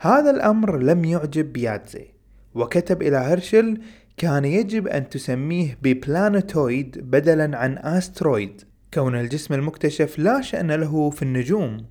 هذا 0.00 0.30
الأمر 0.30 0.78
لم 0.78 1.04
يعجب 1.04 1.52
بياتزي 1.52 2.06
وكتب 2.54 3.02
إلى 3.02 3.16
هرشل 3.16 3.80
كان 4.16 4.44
يجب 4.44 4.88
أن 4.88 5.08
تسميه 5.08 5.78
ببلانتويد 5.82 6.98
بدلا 7.10 7.58
عن 7.58 7.78
أسترويد 7.78 8.62
كون 8.94 9.20
الجسم 9.20 9.54
المكتشف 9.54 10.18
لا 10.18 10.40
شأن 10.40 10.72
له 10.72 11.10
في 11.10 11.22
النجوم. 11.22 11.84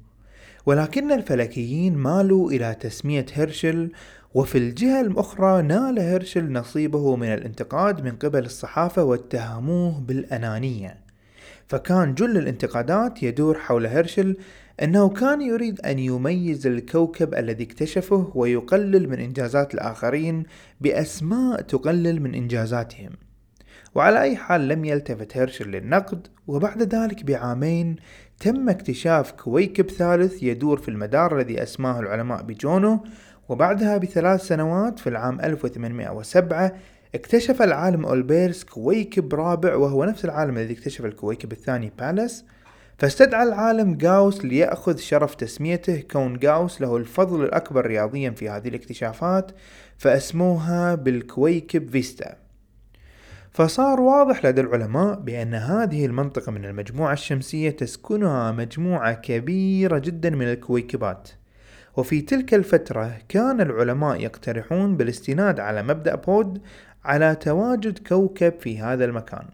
ولكن 0.66 1.12
الفلكيين 1.12 1.96
مالوا 1.96 2.52
إلى 2.52 2.76
تسمية 2.80 3.26
هرشل 3.34 3.92
وفي 4.34 4.58
الجهة 4.58 5.02
الأخرى 5.02 5.62
نال 5.62 6.00
هرشل 6.00 6.52
نصيبه 6.52 7.16
من 7.16 7.28
الانتقاد 7.28 8.04
من 8.04 8.12
قبل 8.12 8.46
الصحافة 8.46 9.04
واتهموه 9.04 10.00
بالأنانية. 10.00 10.98
فكان 11.68 12.14
جل 12.14 12.38
الانتقادات 12.38 13.24
يدور 13.24 13.60
حول 13.60 13.86
هرشل 13.88 14.38
أنه 14.84 15.10
كان 15.10 15.42
يريد 15.42 15.82
أن 15.82 16.00
يميز 16.00 16.68
الكوكب 16.68 17.36
الذي 17.36 17.64
اكتشفه 17.64 18.32
ويقلل 18.36 19.10
من 19.10 19.20
إنجازات 19.20 19.74
الآخرين 19.74 20.44
بأسماء 20.82 21.62
تقلل 21.62 22.22
من 22.22 22.36
إنجازاتهم. 22.36 23.12
وعلى 23.96 24.22
أي 24.22 24.36
حال 24.36 24.68
لم 24.68 24.86
يلتفت 24.86 25.38
هيرشل 25.38 25.72
للنقد 25.72 26.28
وبعد 26.48 26.96
ذلك 26.96 27.24
بعامين 27.24 27.96
تم 28.40 28.70
اكتشاف 28.70 29.32
كويكب 29.32 29.90
ثالث 29.90 30.44
يدور 30.44 30.78
في 30.78 30.90
المدار 30.90 31.40
الذي 31.40 31.64
أسماه 31.64 32.00
العلماء 32.00 32.42
بجونو 32.44 33.04
وبعدها 33.50 33.98
بثلاث 33.98 34.42
سنوات 34.42 35.00
في 35.00 35.10
العام 35.10 35.42
1807 35.42 36.72
اكتشف 37.16 37.62
العالم 37.62 38.06
أولبيرس 38.06 38.64
كويكب 38.64 39.34
رابع 39.34 39.76
وهو 39.76 40.06
نفس 40.06 40.26
العالم 40.26 40.58
الذي 40.58 40.74
اكتشف 40.74 41.06
الكويكب 41.06 41.52
الثاني 41.52 41.92
بالاس 42.00 42.46
فاستدعى 42.98 43.44
العالم 43.44 43.98
غاوس 44.04 44.46
ليأخذ 44.46 44.98
شرف 44.98 45.36
تسميته. 45.36 46.02
كون 46.12 46.40
غاوس 46.46 46.82
له 46.82 46.98
الفضل 46.98 47.44
الأكبر 47.44 47.86
رياضيا 47.86 48.30
في 48.30 48.50
هذه 48.50 48.68
الاكتشافات 48.68 49.52
فأسموها 49.98 50.96
بالكويكب 50.96 51.90
فيستا. 51.90 52.36
فصار 53.52 54.02
واضح 54.02 54.46
لدى 54.46 54.62
العلماء 54.62 55.20
بأن 55.20 55.54
هذه 55.54 56.06
المنطقة 56.06 56.52
من 56.52 56.66
المجموعة 56.66 57.14
الشمسية 57.14 57.70
تسكنها 57.70 58.52
مجموعة 58.52 59.14
كبيرة 59.14 59.98
جدا 59.98 60.30
من 60.30 60.52
الكويكبات. 60.52 61.30
وفي 61.98 62.22
تلك 62.22 62.54
الفترة 62.54 63.18
كان 63.30 63.62
العلماء 63.62 64.22
يقترحون 64.22 64.98
بالاستناد 64.98 65.60
على 65.60 65.84
مبدأ 65.84 66.16
بود 66.16 66.62
على 67.06 67.36
تواجد 67.36 68.08
كوكب 68.08 68.54
في 68.60 68.80
هذا 68.80 69.06
المكان. 69.06 69.46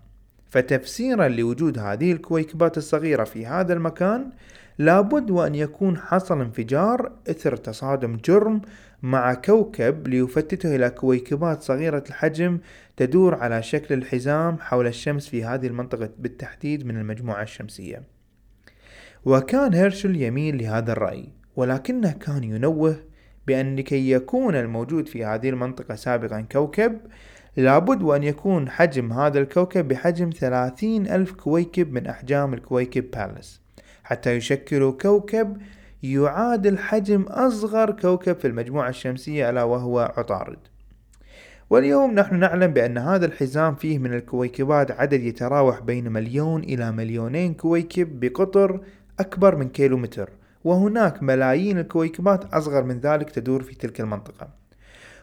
فتفسيرا 0.51 1.27
لوجود 1.27 1.79
هذه 1.79 2.12
الكويكبات 2.12 2.77
الصغيرة 2.77 3.24
في 3.24 3.46
هذا 3.46 3.74
المكان 3.74 4.29
لابد 4.77 5.31
وأن 5.31 5.55
يكون 5.55 5.98
حصل 5.98 6.41
انفجار 6.41 7.12
إثر 7.29 7.55
تصادم 7.55 8.17
جرم 8.25 8.62
مع 9.01 9.34
كوكب 9.34 10.08
ليفتته 10.08 10.75
إلى 10.75 10.89
كويكبات 10.89 11.62
صغيرة 11.62 12.03
الحجم 12.10 12.60
تدور 12.98 13.36
على 13.36 13.63
شكل 13.63 13.93
الحزام 13.93 14.58
حول 14.60 14.88
الشمس 14.88 15.27
في 15.27 15.43
هذه 15.43 15.67
المنطقة 15.67 16.10
بالتحديد 16.20 16.86
من 16.86 16.98
المجموعة 16.98 17.43
الشمسية. 17.43 18.03
وكان 19.25 19.74
هيرشل 19.74 20.22
يميل 20.22 20.58
لهذا 20.58 20.91
الرأي 20.91 21.29
ولكنه 21.55 22.12
كان 22.12 22.43
ينوه 22.43 22.96
بأن 23.48 23.75
لكي 23.75 24.11
يكون 24.11 24.55
الموجود 24.55 25.07
في 25.07 25.25
هذه 25.25 25.50
المنطقة 25.50 25.96
سابقا 25.96 26.42
كوكب 26.51 27.00
لابد 27.57 28.03
وأن 28.03 28.24
يكون 28.24 28.70
حجم 28.70 29.14
هذا 29.14 29.40
الكوكب 29.40 29.87
بحجم 29.87 30.29
ثلاثين 30.29 31.07
ألف 31.07 31.31
كويكب 31.31 31.94
من 31.94 32.07
أحجام 32.07 32.53
الكويكب 32.53 33.11
بالاس 33.11 33.61
حتى 34.03 34.35
يشكلوا 34.35 34.92
كوكب 34.92 35.57
يعادل 36.03 36.77
حجم 36.77 37.22
أصغر 37.22 37.92
كوكب 37.92 38.35
في 38.40 38.48
المجموعة 38.48 38.90
الشمسية 38.90 39.50
ألا 39.50 39.64
وهو 39.64 40.14
عطارد. 40.18 40.59
واليوم 41.70 42.11
نحن 42.11 42.40
نعلم 42.40 42.74
بأن 42.74 42.98
هذا 42.98 43.25
الحزام 43.25 43.75
فيه 43.75 44.00
من 44.00 44.14
الكويكبات 44.14 44.92
عدد 44.92 45.24
يتراوح 45.24 45.79
بين 45.79 46.11
مليون 46.11 46.64
إلى 46.64 46.92
مليونين 46.92 47.53
كويكب 47.53 48.20
بقطر 48.20 48.81
أكبر 49.20 49.55
من 49.55 49.70
كيلومتر 49.70 50.29
وهناك 50.64 51.24
ملايين 51.24 51.79
الكويكبات 51.79 52.53
أصغر 52.53 52.83
من 52.83 53.00
ذلك 53.00 53.29
تدور 53.29 53.64
في 53.64 53.75
تلك 53.75 54.01
المنطقة. 54.01 54.60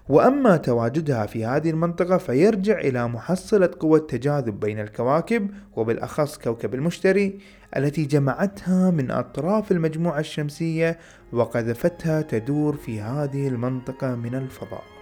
وأما 0.09 0.57
تواجدها 0.57 1.27
في 1.27 1.45
هذه 1.45 1.71
المنطقة 1.71 2.19
فيرجع 2.19 2.79
إلى 2.79 3.09
محصلة 3.09 3.71
قوة 3.81 3.99
تجاذب 3.99 4.61
بين 4.61 4.81
الكواكب 4.81 5.51
وبالأخص 5.77 6.39
كوكب 6.39 6.75
المشتري 6.75 7.39
التي 7.77 8.05
جمعتها 8.05 8.91
من 8.91 9.11
أطراف 9.11 9.73
المجموعة 9.73 10.21
الشمسية 10.21 10.99
وقذفتها 11.33 12.23
تدور 12.23 12.77
في 12.77 13.01
هذه 13.01 13.49
المنطقة 13.49 14.15
من 14.15 14.35
الفضاء. 14.35 14.98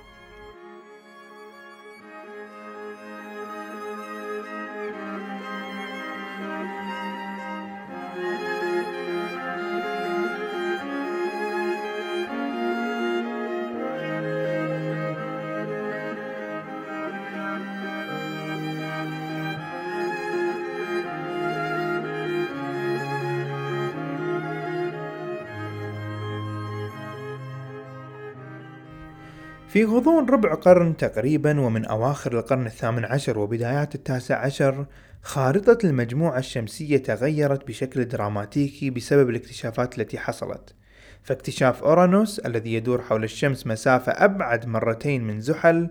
في 29.68 29.84
غضون 29.84 30.28
ربع 30.28 30.54
قرن 30.54 30.96
تقريبا 30.96 31.60
ومن 31.60 31.84
أواخر 31.84 32.38
القرن 32.38 32.66
الثامن 32.66 33.04
عشر 33.04 33.38
وبدايات 33.38 33.94
التاسع 33.94 34.38
عشر 34.38 34.86
خارطة 35.22 35.78
المجموعة 35.84 36.38
الشمسية 36.38 36.96
تغيرت 36.96 37.68
بشكل 37.68 38.04
دراماتيكي 38.04 38.90
بسبب 38.90 39.30
الاكتشافات 39.30 39.98
التي 39.98 40.18
حصلت. 40.18 40.74
فاكتشاف 41.22 41.84
أورانوس 41.84 42.38
الذي 42.38 42.74
يدور 42.74 43.02
حول 43.02 43.24
الشمس 43.24 43.66
مسافة 43.66 44.12
أبعد 44.12 44.66
مرتين 44.66 45.24
من 45.24 45.40
زحل 45.40 45.90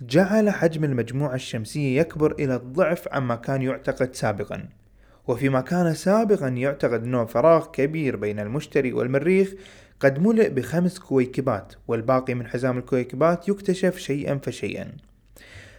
جعل 0.00 0.50
حجم 0.50 0.84
المجموعة 0.84 1.34
الشمسية 1.34 2.00
يكبر 2.00 2.32
إلى 2.32 2.56
الضعف 2.56 3.08
عما 3.12 3.36
كان 3.36 3.62
يعتقد 3.62 4.14
سابقا. 4.14 4.68
وفيما 5.26 5.60
كان 5.60 5.94
سابقا 5.94 6.48
يعتقد 6.48 7.02
أنه 7.02 7.24
فراغ 7.24 7.66
كبير 7.66 8.16
بين 8.16 8.40
المشتري 8.40 8.92
والمريخ 8.92 9.54
قد 10.00 10.18
ملئ 10.18 10.48
بخمس 10.48 10.98
كويكبات 10.98 11.72
والباقي 11.88 12.34
من 12.34 12.46
حزام 12.46 12.78
الكويكبات 12.78 13.48
يكتشف 13.48 13.96
شيئا 13.96 14.38
فشيئا. 14.42 14.92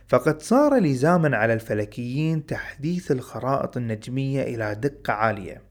فقد 0.08 0.42
صار 0.42 0.80
لزاما 0.80 1.38
على 1.38 1.54
الفلكيين 1.54 2.46
تحديث 2.46 3.12
الخرائط 3.12 3.78
النجمية 3.78 4.44
إلى 4.44 4.76
دقة 4.76 5.14
عالية. 5.14 5.62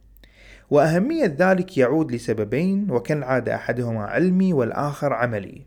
وأهمية 0.71 1.37
ذلك 1.39 1.79
يعود 1.79 2.13
لسببين 2.13 2.91
وكالعادة 2.91 3.55
أحدهما 3.55 4.05
علمي 4.05 4.53
والآخر 4.53 5.13
عملي. 5.13 5.67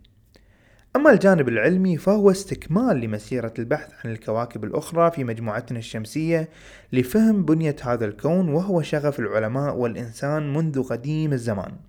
أما 0.95 1.11
الجانب 1.11 1.49
العلمي 1.49 1.97
فهو 1.97 2.31
استكمال 2.31 2.99
لمسيرة 2.99 3.53
البحث 3.59 3.91
عن 4.05 4.11
الكواكب 4.11 4.63
الأخرى 4.63 5.11
في 5.11 5.23
مجموعتنا 5.23 5.79
الشمسية 5.79 6.49
لفهم 6.93 7.45
بنية 7.45 7.75
هذا 7.81 8.05
الكون 8.05 8.49
وهو 8.49 8.81
شغف 8.81 9.19
العلماء 9.19 9.75
والإنسان 9.75 10.53
منذ 10.53 10.83
قديم 10.83 11.33
الزمان. 11.33 11.88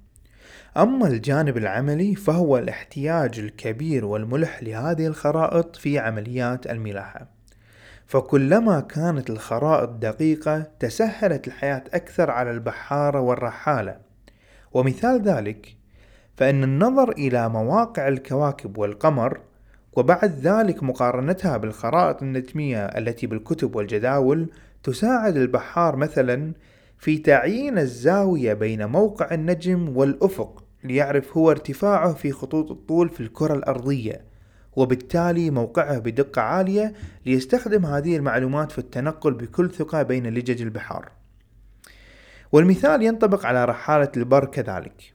أما 0.76 1.06
الجانب 1.06 1.56
العملي 1.56 2.14
فهو 2.14 2.58
الاحتياج 2.58 3.38
الكبير 3.38 4.04
والملح 4.04 4.62
لهذه 4.62 5.06
الخرائط 5.06 5.76
في 5.76 5.98
عمليات 5.98 6.70
الملاحة. 6.70 7.26
فكلما 8.06 8.80
كانت 8.80 9.30
الخرائط 9.30 9.88
دقيقة 9.88 10.66
تسهلت 10.80 11.46
الحياة 11.46 11.84
أكثر 11.94 12.30
على 12.30 12.50
البحارة 12.50 13.20
والرحالة. 13.20 13.96
ومثال 14.72 15.22
ذلك 15.22 15.76
فإن 16.36 16.64
النظر 16.64 17.10
إلى 17.10 17.48
مواقع 17.48 18.08
الكواكب 18.08 18.78
والقمر 18.78 19.40
وبعد 19.92 20.34
ذلك 20.40 20.82
مقارنتها 20.82 21.56
بالخرائط 21.56 22.22
النجمية 22.22 22.84
التي 22.86 23.26
بالكتب 23.26 23.76
والجداول 23.76 24.50
تساعد 24.82 25.36
البحار 25.36 25.96
مثلا 25.96 26.52
في 27.00 27.18
تعيين 27.18 27.78
الزاوية 27.78 28.52
بين 28.52 28.86
موقع 28.86 29.34
النجم 29.34 29.96
والأفق 29.96 30.64
ليعرف 30.84 31.36
هو 31.36 31.50
ارتفاعه 31.50 32.12
في 32.12 32.32
خطوط 32.32 32.70
الطول 32.70 33.08
في 33.08 33.20
الكرة 33.20 33.54
الأرضية 33.54 34.24
وبالتالي 34.76 35.50
موقعه 35.50 35.98
بدقة 35.98 36.42
عالية 36.42 36.92
ليستخدم 37.26 37.86
هذه 37.86 38.16
المعلومات 38.16 38.72
في 38.72 38.78
التنقل 38.78 39.34
بكل 39.34 39.70
ثقة 39.70 40.02
بين 40.02 40.26
لجج 40.26 40.62
البحار. 40.62 41.12
والمثال 42.52 43.02
ينطبق 43.02 43.46
على 43.46 43.64
رحالة 43.64 44.12
البر 44.16 44.44
كذلك. 44.44 45.14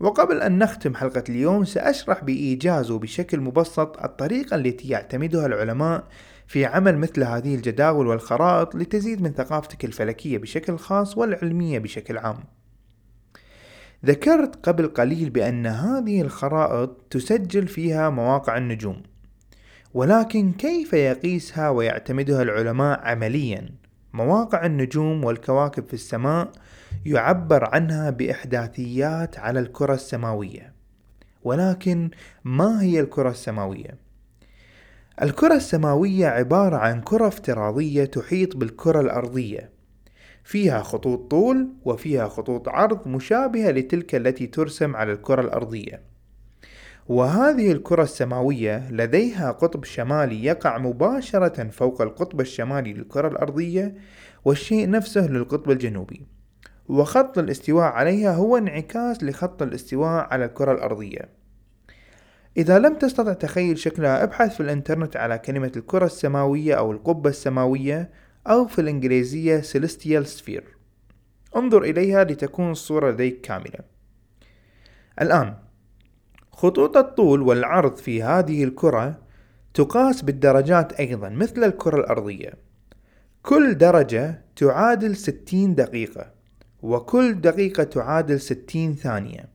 وقبل 0.00 0.42
أن 0.42 0.58
نختم 0.58 0.94
حلقة 0.94 1.24
اليوم 1.28 1.64
سأشرح 1.64 2.24
بإيجاز 2.24 2.90
وبشكل 2.90 3.40
مبسط 3.40 4.02
الطريقة 4.02 4.54
التي 4.54 4.88
يعتمدها 4.88 5.46
العلماء 5.46 6.04
في 6.50 6.64
عمل 6.64 6.98
مثل 6.98 7.24
هذه 7.24 7.54
الجداول 7.54 8.06
والخرائط 8.06 8.74
لتزيد 8.74 9.22
من 9.22 9.32
ثقافتك 9.32 9.84
الفلكية 9.84 10.38
بشكل 10.38 10.78
خاص 10.78 11.18
والعلمية 11.18 11.78
بشكل 11.78 12.18
عام. 12.18 12.44
ذكرت 14.06 14.66
قبل 14.68 14.88
قليل 14.88 15.30
بأن 15.30 15.66
هذه 15.66 16.20
الخرائط 16.20 17.06
تسجل 17.10 17.68
فيها 17.68 18.10
مواقع 18.10 18.56
النجوم، 18.56 19.02
ولكن 19.94 20.52
كيف 20.52 20.92
يقيسها 20.92 21.68
ويعتمدها 21.68 22.42
العلماء 22.42 23.00
عمليا؟ 23.00 23.68
مواقع 24.12 24.66
النجوم 24.66 25.24
والكواكب 25.24 25.86
في 25.86 25.94
السماء 25.94 26.52
يعبر 27.06 27.74
عنها 27.74 28.10
بإحداثيات 28.10 29.38
على 29.38 29.60
الكرة 29.60 29.94
السماوية، 29.94 30.72
ولكن 31.42 32.10
ما 32.44 32.82
هي 32.82 33.00
الكرة 33.00 33.30
السماوية؟ 33.30 34.09
الكرة 35.22 35.54
السماوية 35.54 36.26
عبارة 36.26 36.76
عن 36.76 37.00
كرة 37.00 37.28
افتراضية 37.28 38.04
تحيط 38.04 38.56
بالكرة 38.56 39.00
الأرضية. 39.00 39.70
فيها 40.44 40.82
خطوط 40.82 41.30
طول 41.30 41.68
وفيها 41.84 42.28
خطوط 42.28 42.68
عرض 42.68 43.08
مشابهة 43.08 43.70
لتلك 43.70 44.14
التي 44.14 44.46
ترسم 44.46 44.96
على 44.96 45.12
الكرة 45.12 45.40
الأرضية. 45.40 46.02
وهذه 47.08 47.72
الكرة 47.72 48.02
السماوية 48.02 48.90
لديها 48.90 49.50
قطب 49.50 49.84
شمالي 49.84 50.44
يقع 50.44 50.78
مباشرة 50.78 51.68
فوق 51.68 52.02
القطب 52.02 52.40
الشمالي 52.40 52.92
للكرة 52.92 53.28
الأرضية 53.28 53.94
والشيء 54.44 54.90
نفسه 54.90 55.26
للقطب 55.26 55.70
الجنوبي. 55.70 56.26
وخط 56.88 57.38
الاستواء 57.38 57.84
عليها 57.84 58.34
هو 58.34 58.56
انعكاس 58.56 59.24
لخط 59.24 59.62
الاستواء 59.62 60.26
على 60.30 60.44
الكرة 60.44 60.72
الأرضية. 60.72 61.39
إذا 62.56 62.78
لم 62.78 62.94
تستطع 62.94 63.32
تخيل 63.32 63.78
شكلها 63.78 64.24
ابحث 64.24 64.54
في 64.54 64.60
الإنترنت 64.60 65.16
على 65.16 65.38
كلمة 65.38 65.72
الكرة 65.76 66.06
السماوية 66.06 66.74
أو 66.74 66.92
القبة 66.92 67.30
السماوية 67.30 68.10
أو 68.46 68.66
في 68.66 68.80
الإنجليزية 68.80 69.60
Celestial 69.60 70.26
Sphere. 70.26 70.64
انظر 71.56 71.82
إليها 71.82 72.24
لتكون 72.24 72.70
الصورة 72.70 73.10
لديك 73.10 73.40
كاملة. 73.40 73.78
الآن 75.20 75.54
خطوط 76.52 76.96
الطول 76.96 77.42
والعرض 77.42 77.96
في 77.96 78.22
هذه 78.22 78.64
الكرة 78.64 79.18
تقاس 79.74 80.22
بالدرجات 80.22 80.92
أيضا 80.92 81.28
مثل 81.28 81.64
الكرة 81.64 81.96
الأرضية. 82.00 82.52
كل 83.42 83.78
درجة 83.78 84.44
تعادل 84.56 85.16
60 85.16 85.74
دقيقة 85.74 86.30
وكل 86.82 87.40
دقيقة 87.40 87.82
تعادل 87.82 88.40
60 88.40 88.94
ثانية. 88.94 89.49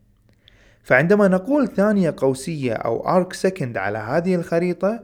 فعندما 0.86 1.28
نقول 1.28 1.68
ثانية 1.68 2.14
قوسية 2.18 2.74
أو 2.74 3.08
أرك 3.08 3.34
سكند 3.34 3.78
على 3.78 3.98
هذه 3.98 4.36
الخريطة 4.36 5.04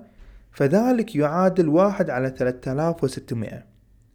فذلك 0.52 1.15
يعادل 1.15 1.70
واحد 1.70 2.10
على 2.10 2.30
3600 2.30 3.63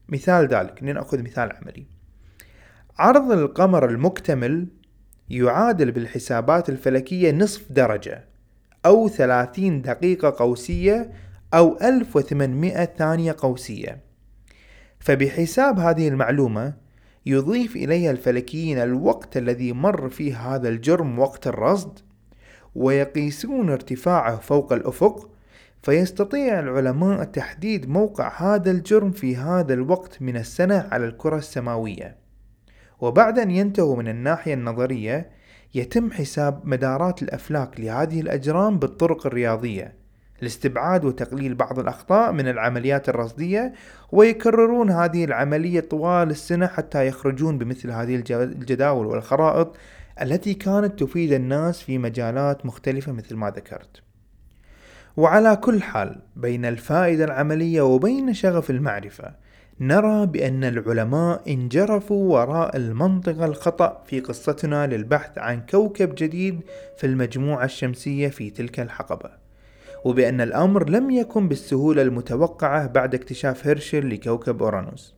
مثال 0.08 0.48
ذلك 0.48 0.82
لنأخذ 0.82 1.22
مثال 1.22 1.52
عملي. 1.52 1.86
عرض 2.98 3.32
القمر 3.32 3.88
المكتمل 3.88 4.66
يعادل 5.30 5.90
بالحسابات 5.90 6.68
الفلكية 6.68 7.32
نصف 7.32 7.72
درجة 7.72 8.24
أو 8.86 9.08
30 9.08 9.82
دقيقة 9.82 10.34
قوسية 10.38 11.10
أو 11.54 11.78
1800 11.82 12.84
ثانية 12.84 13.36
قوسية. 13.38 14.00
فبحساب 14.98 15.78
هذه 15.78 16.08
المعلومة 16.08 16.85
يضيف 17.26 17.76
إليها 17.76 18.10
الفلكيين 18.10 18.78
الوقت 18.78 19.36
الذي 19.36 19.72
مر 19.72 20.08
فيه 20.08 20.36
هذا 20.36 20.68
الجرم 20.68 21.18
وقت 21.18 21.46
الرصد 21.46 21.98
ويقيسون 22.74 23.70
ارتفاعه 23.70 24.36
فوق 24.36 24.72
الأفق 24.72 25.30
فيستطيع 25.82 26.60
العلماء 26.60 27.24
تحديد 27.24 27.88
موقع 27.88 28.54
هذا 28.54 28.70
الجرم 28.70 29.10
في 29.10 29.36
هذا 29.36 29.74
الوقت 29.74 30.22
من 30.22 30.36
السنة 30.36 30.88
على 30.92 31.04
الكرة 31.06 31.36
السماوية. 31.36 32.16
وبعد 33.00 33.38
أن 33.38 33.50
ينتهوا 33.50 33.96
من 33.96 34.08
الناحية 34.08 34.54
النظرية 34.54 35.30
يتم 35.74 36.10
حساب 36.10 36.60
مدارات 36.64 37.22
الأفلاك 37.22 37.80
لهذه 37.80 38.20
الأجرام 38.20 38.78
بالطرق 38.78 39.26
الرياضية. 39.26 40.05
لاستبعاد 40.40 41.04
وتقليل 41.04 41.54
بعض 41.54 41.78
الأخطاء 41.78 42.32
من 42.32 42.48
العمليات 42.48 43.08
الرصدية 43.08 43.72
ويكررون 44.12 44.90
هذه 44.90 45.24
العملية 45.24 45.80
طوال 45.80 46.30
السنة 46.30 46.66
حتى 46.66 47.06
يخرجون 47.06 47.58
بمثل 47.58 47.90
هذه 47.90 48.22
الجداول 48.30 49.06
والخرائط 49.06 49.76
التي 50.22 50.54
كانت 50.54 51.02
تفيد 51.02 51.32
الناس 51.32 51.82
في 51.82 51.98
مجالات 51.98 52.66
مختلفة 52.66 53.12
مثل 53.12 53.36
ما 53.36 53.50
ذكرت. 53.50 54.02
وعلى 55.16 55.56
كل 55.56 55.82
حال 55.82 56.20
بين 56.36 56.64
الفائدة 56.64 57.24
العملية 57.24 57.82
وبين 57.82 58.34
شغف 58.34 58.70
المعرفة 58.70 59.34
نرى 59.80 60.26
بأن 60.26 60.64
العلماء 60.64 61.52
انجرفوا 61.52 62.32
وراء 62.32 62.76
المنطقة 62.76 63.44
الخطأ 63.44 64.02
في 64.06 64.20
قصتنا 64.20 64.86
للبحث 64.86 65.38
عن 65.38 65.60
كوكب 65.60 66.14
جديد 66.14 66.60
في 66.96 67.06
المجموعة 67.06 67.64
الشمسية 67.64 68.28
في 68.28 68.50
تلك 68.50 68.80
الحقبة. 68.80 69.45
وبأن 70.06 70.40
الأمر 70.40 70.90
لم 70.90 71.10
يكن 71.10 71.48
بالسهولة 71.48 72.02
المتوقعة 72.02 72.86
بعد 72.86 73.14
اكتشاف 73.14 73.66
هيرشل 73.66 74.10
لكوكب 74.10 74.62
أورانوس. 74.62 75.14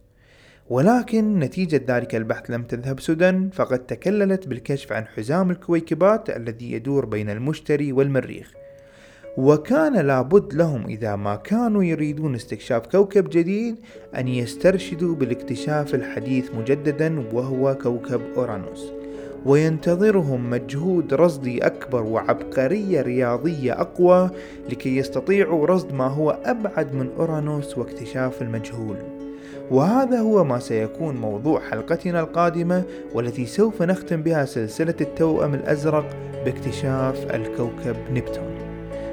ولكن 0.70 1.38
نتيجة 1.38 1.80
ذلك 1.88 2.14
البحث 2.14 2.50
لم 2.50 2.62
تذهب 2.62 3.00
سدى 3.00 3.50
فقد 3.52 3.78
تكللت 3.78 4.48
بالكشف 4.48 4.92
عن 4.92 5.06
حزام 5.06 5.50
الكويكبات 5.50 6.30
الذي 6.30 6.72
يدور 6.72 7.06
بين 7.06 7.30
المشتري 7.30 7.92
والمريخ. 7.92 8.52
وكان 9.36 9.96
لابد 9.96 10.54
لهم 10.54 10.86
إذا 10.86 11.16
ما 11.16 11.36
كانوا 11.36 11.84
يريدون 11.84 12.34
استكشاف 12.34 12.86
كوكب 12.86 13.30
جديد 13.30 13.76
أن 14.16 14.28
يسترشدوا 14.28 15.14
بالاكتشاف 15.14 15.94
الحديث 15.94 16.50
مجددا 16.54 17.20
وهو 17.32 17.74
كوكب 17.74 18.20
أورانوس. 18.36 18.97
وينتظرهم 19.46 20.50
مجهود 20.50 21.14
رصدي 21.14 21.66
أكبر 21.66 22.02
وعبقرية 22.02 23.00
رياضية 23.00 23.80
أقوى 23.80 24.30
لكي 24.70 24.96
يستطيعوا 24.96 25.66
رصد 25.66 25.92
ما 25.92 26.06
هو 26.06 26.38
أبعد 26.44 26.94
من 26.94 27.08
أورانوس 27.18 27.78
واكتشاف 27.78 28.42
المجهول. 28.42 28.96
وهذا 29.70 30.20
هو 30.20 30.44
ما 30.44 30.58
سيكون 30.58 31.16
موضوع 31.16 31.60
حلقتنا 31.60 32.20
القادمة 32.20 32.82
والتي 33.14 33.46
سوف 33.46 33.82
نختم 33.82 34.22
بها 34.22 34.44
سلسلة 34.44 34.94
التوأم 35.00 35.54
الأزرق 35.54 36.06
باكتشاف 36.44 37.34
الكوكب 37.34 37.96
نبتون. 38.12 38.54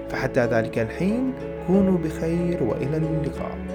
فحتى 0.10 0.46
ذلك 0.46 0.80
الحين 0.80 1.34
كونوا 1.68 1.98
بخير 1.98 2.64
وإلى 2.64 2.98
اللقاء. 2.98 3.75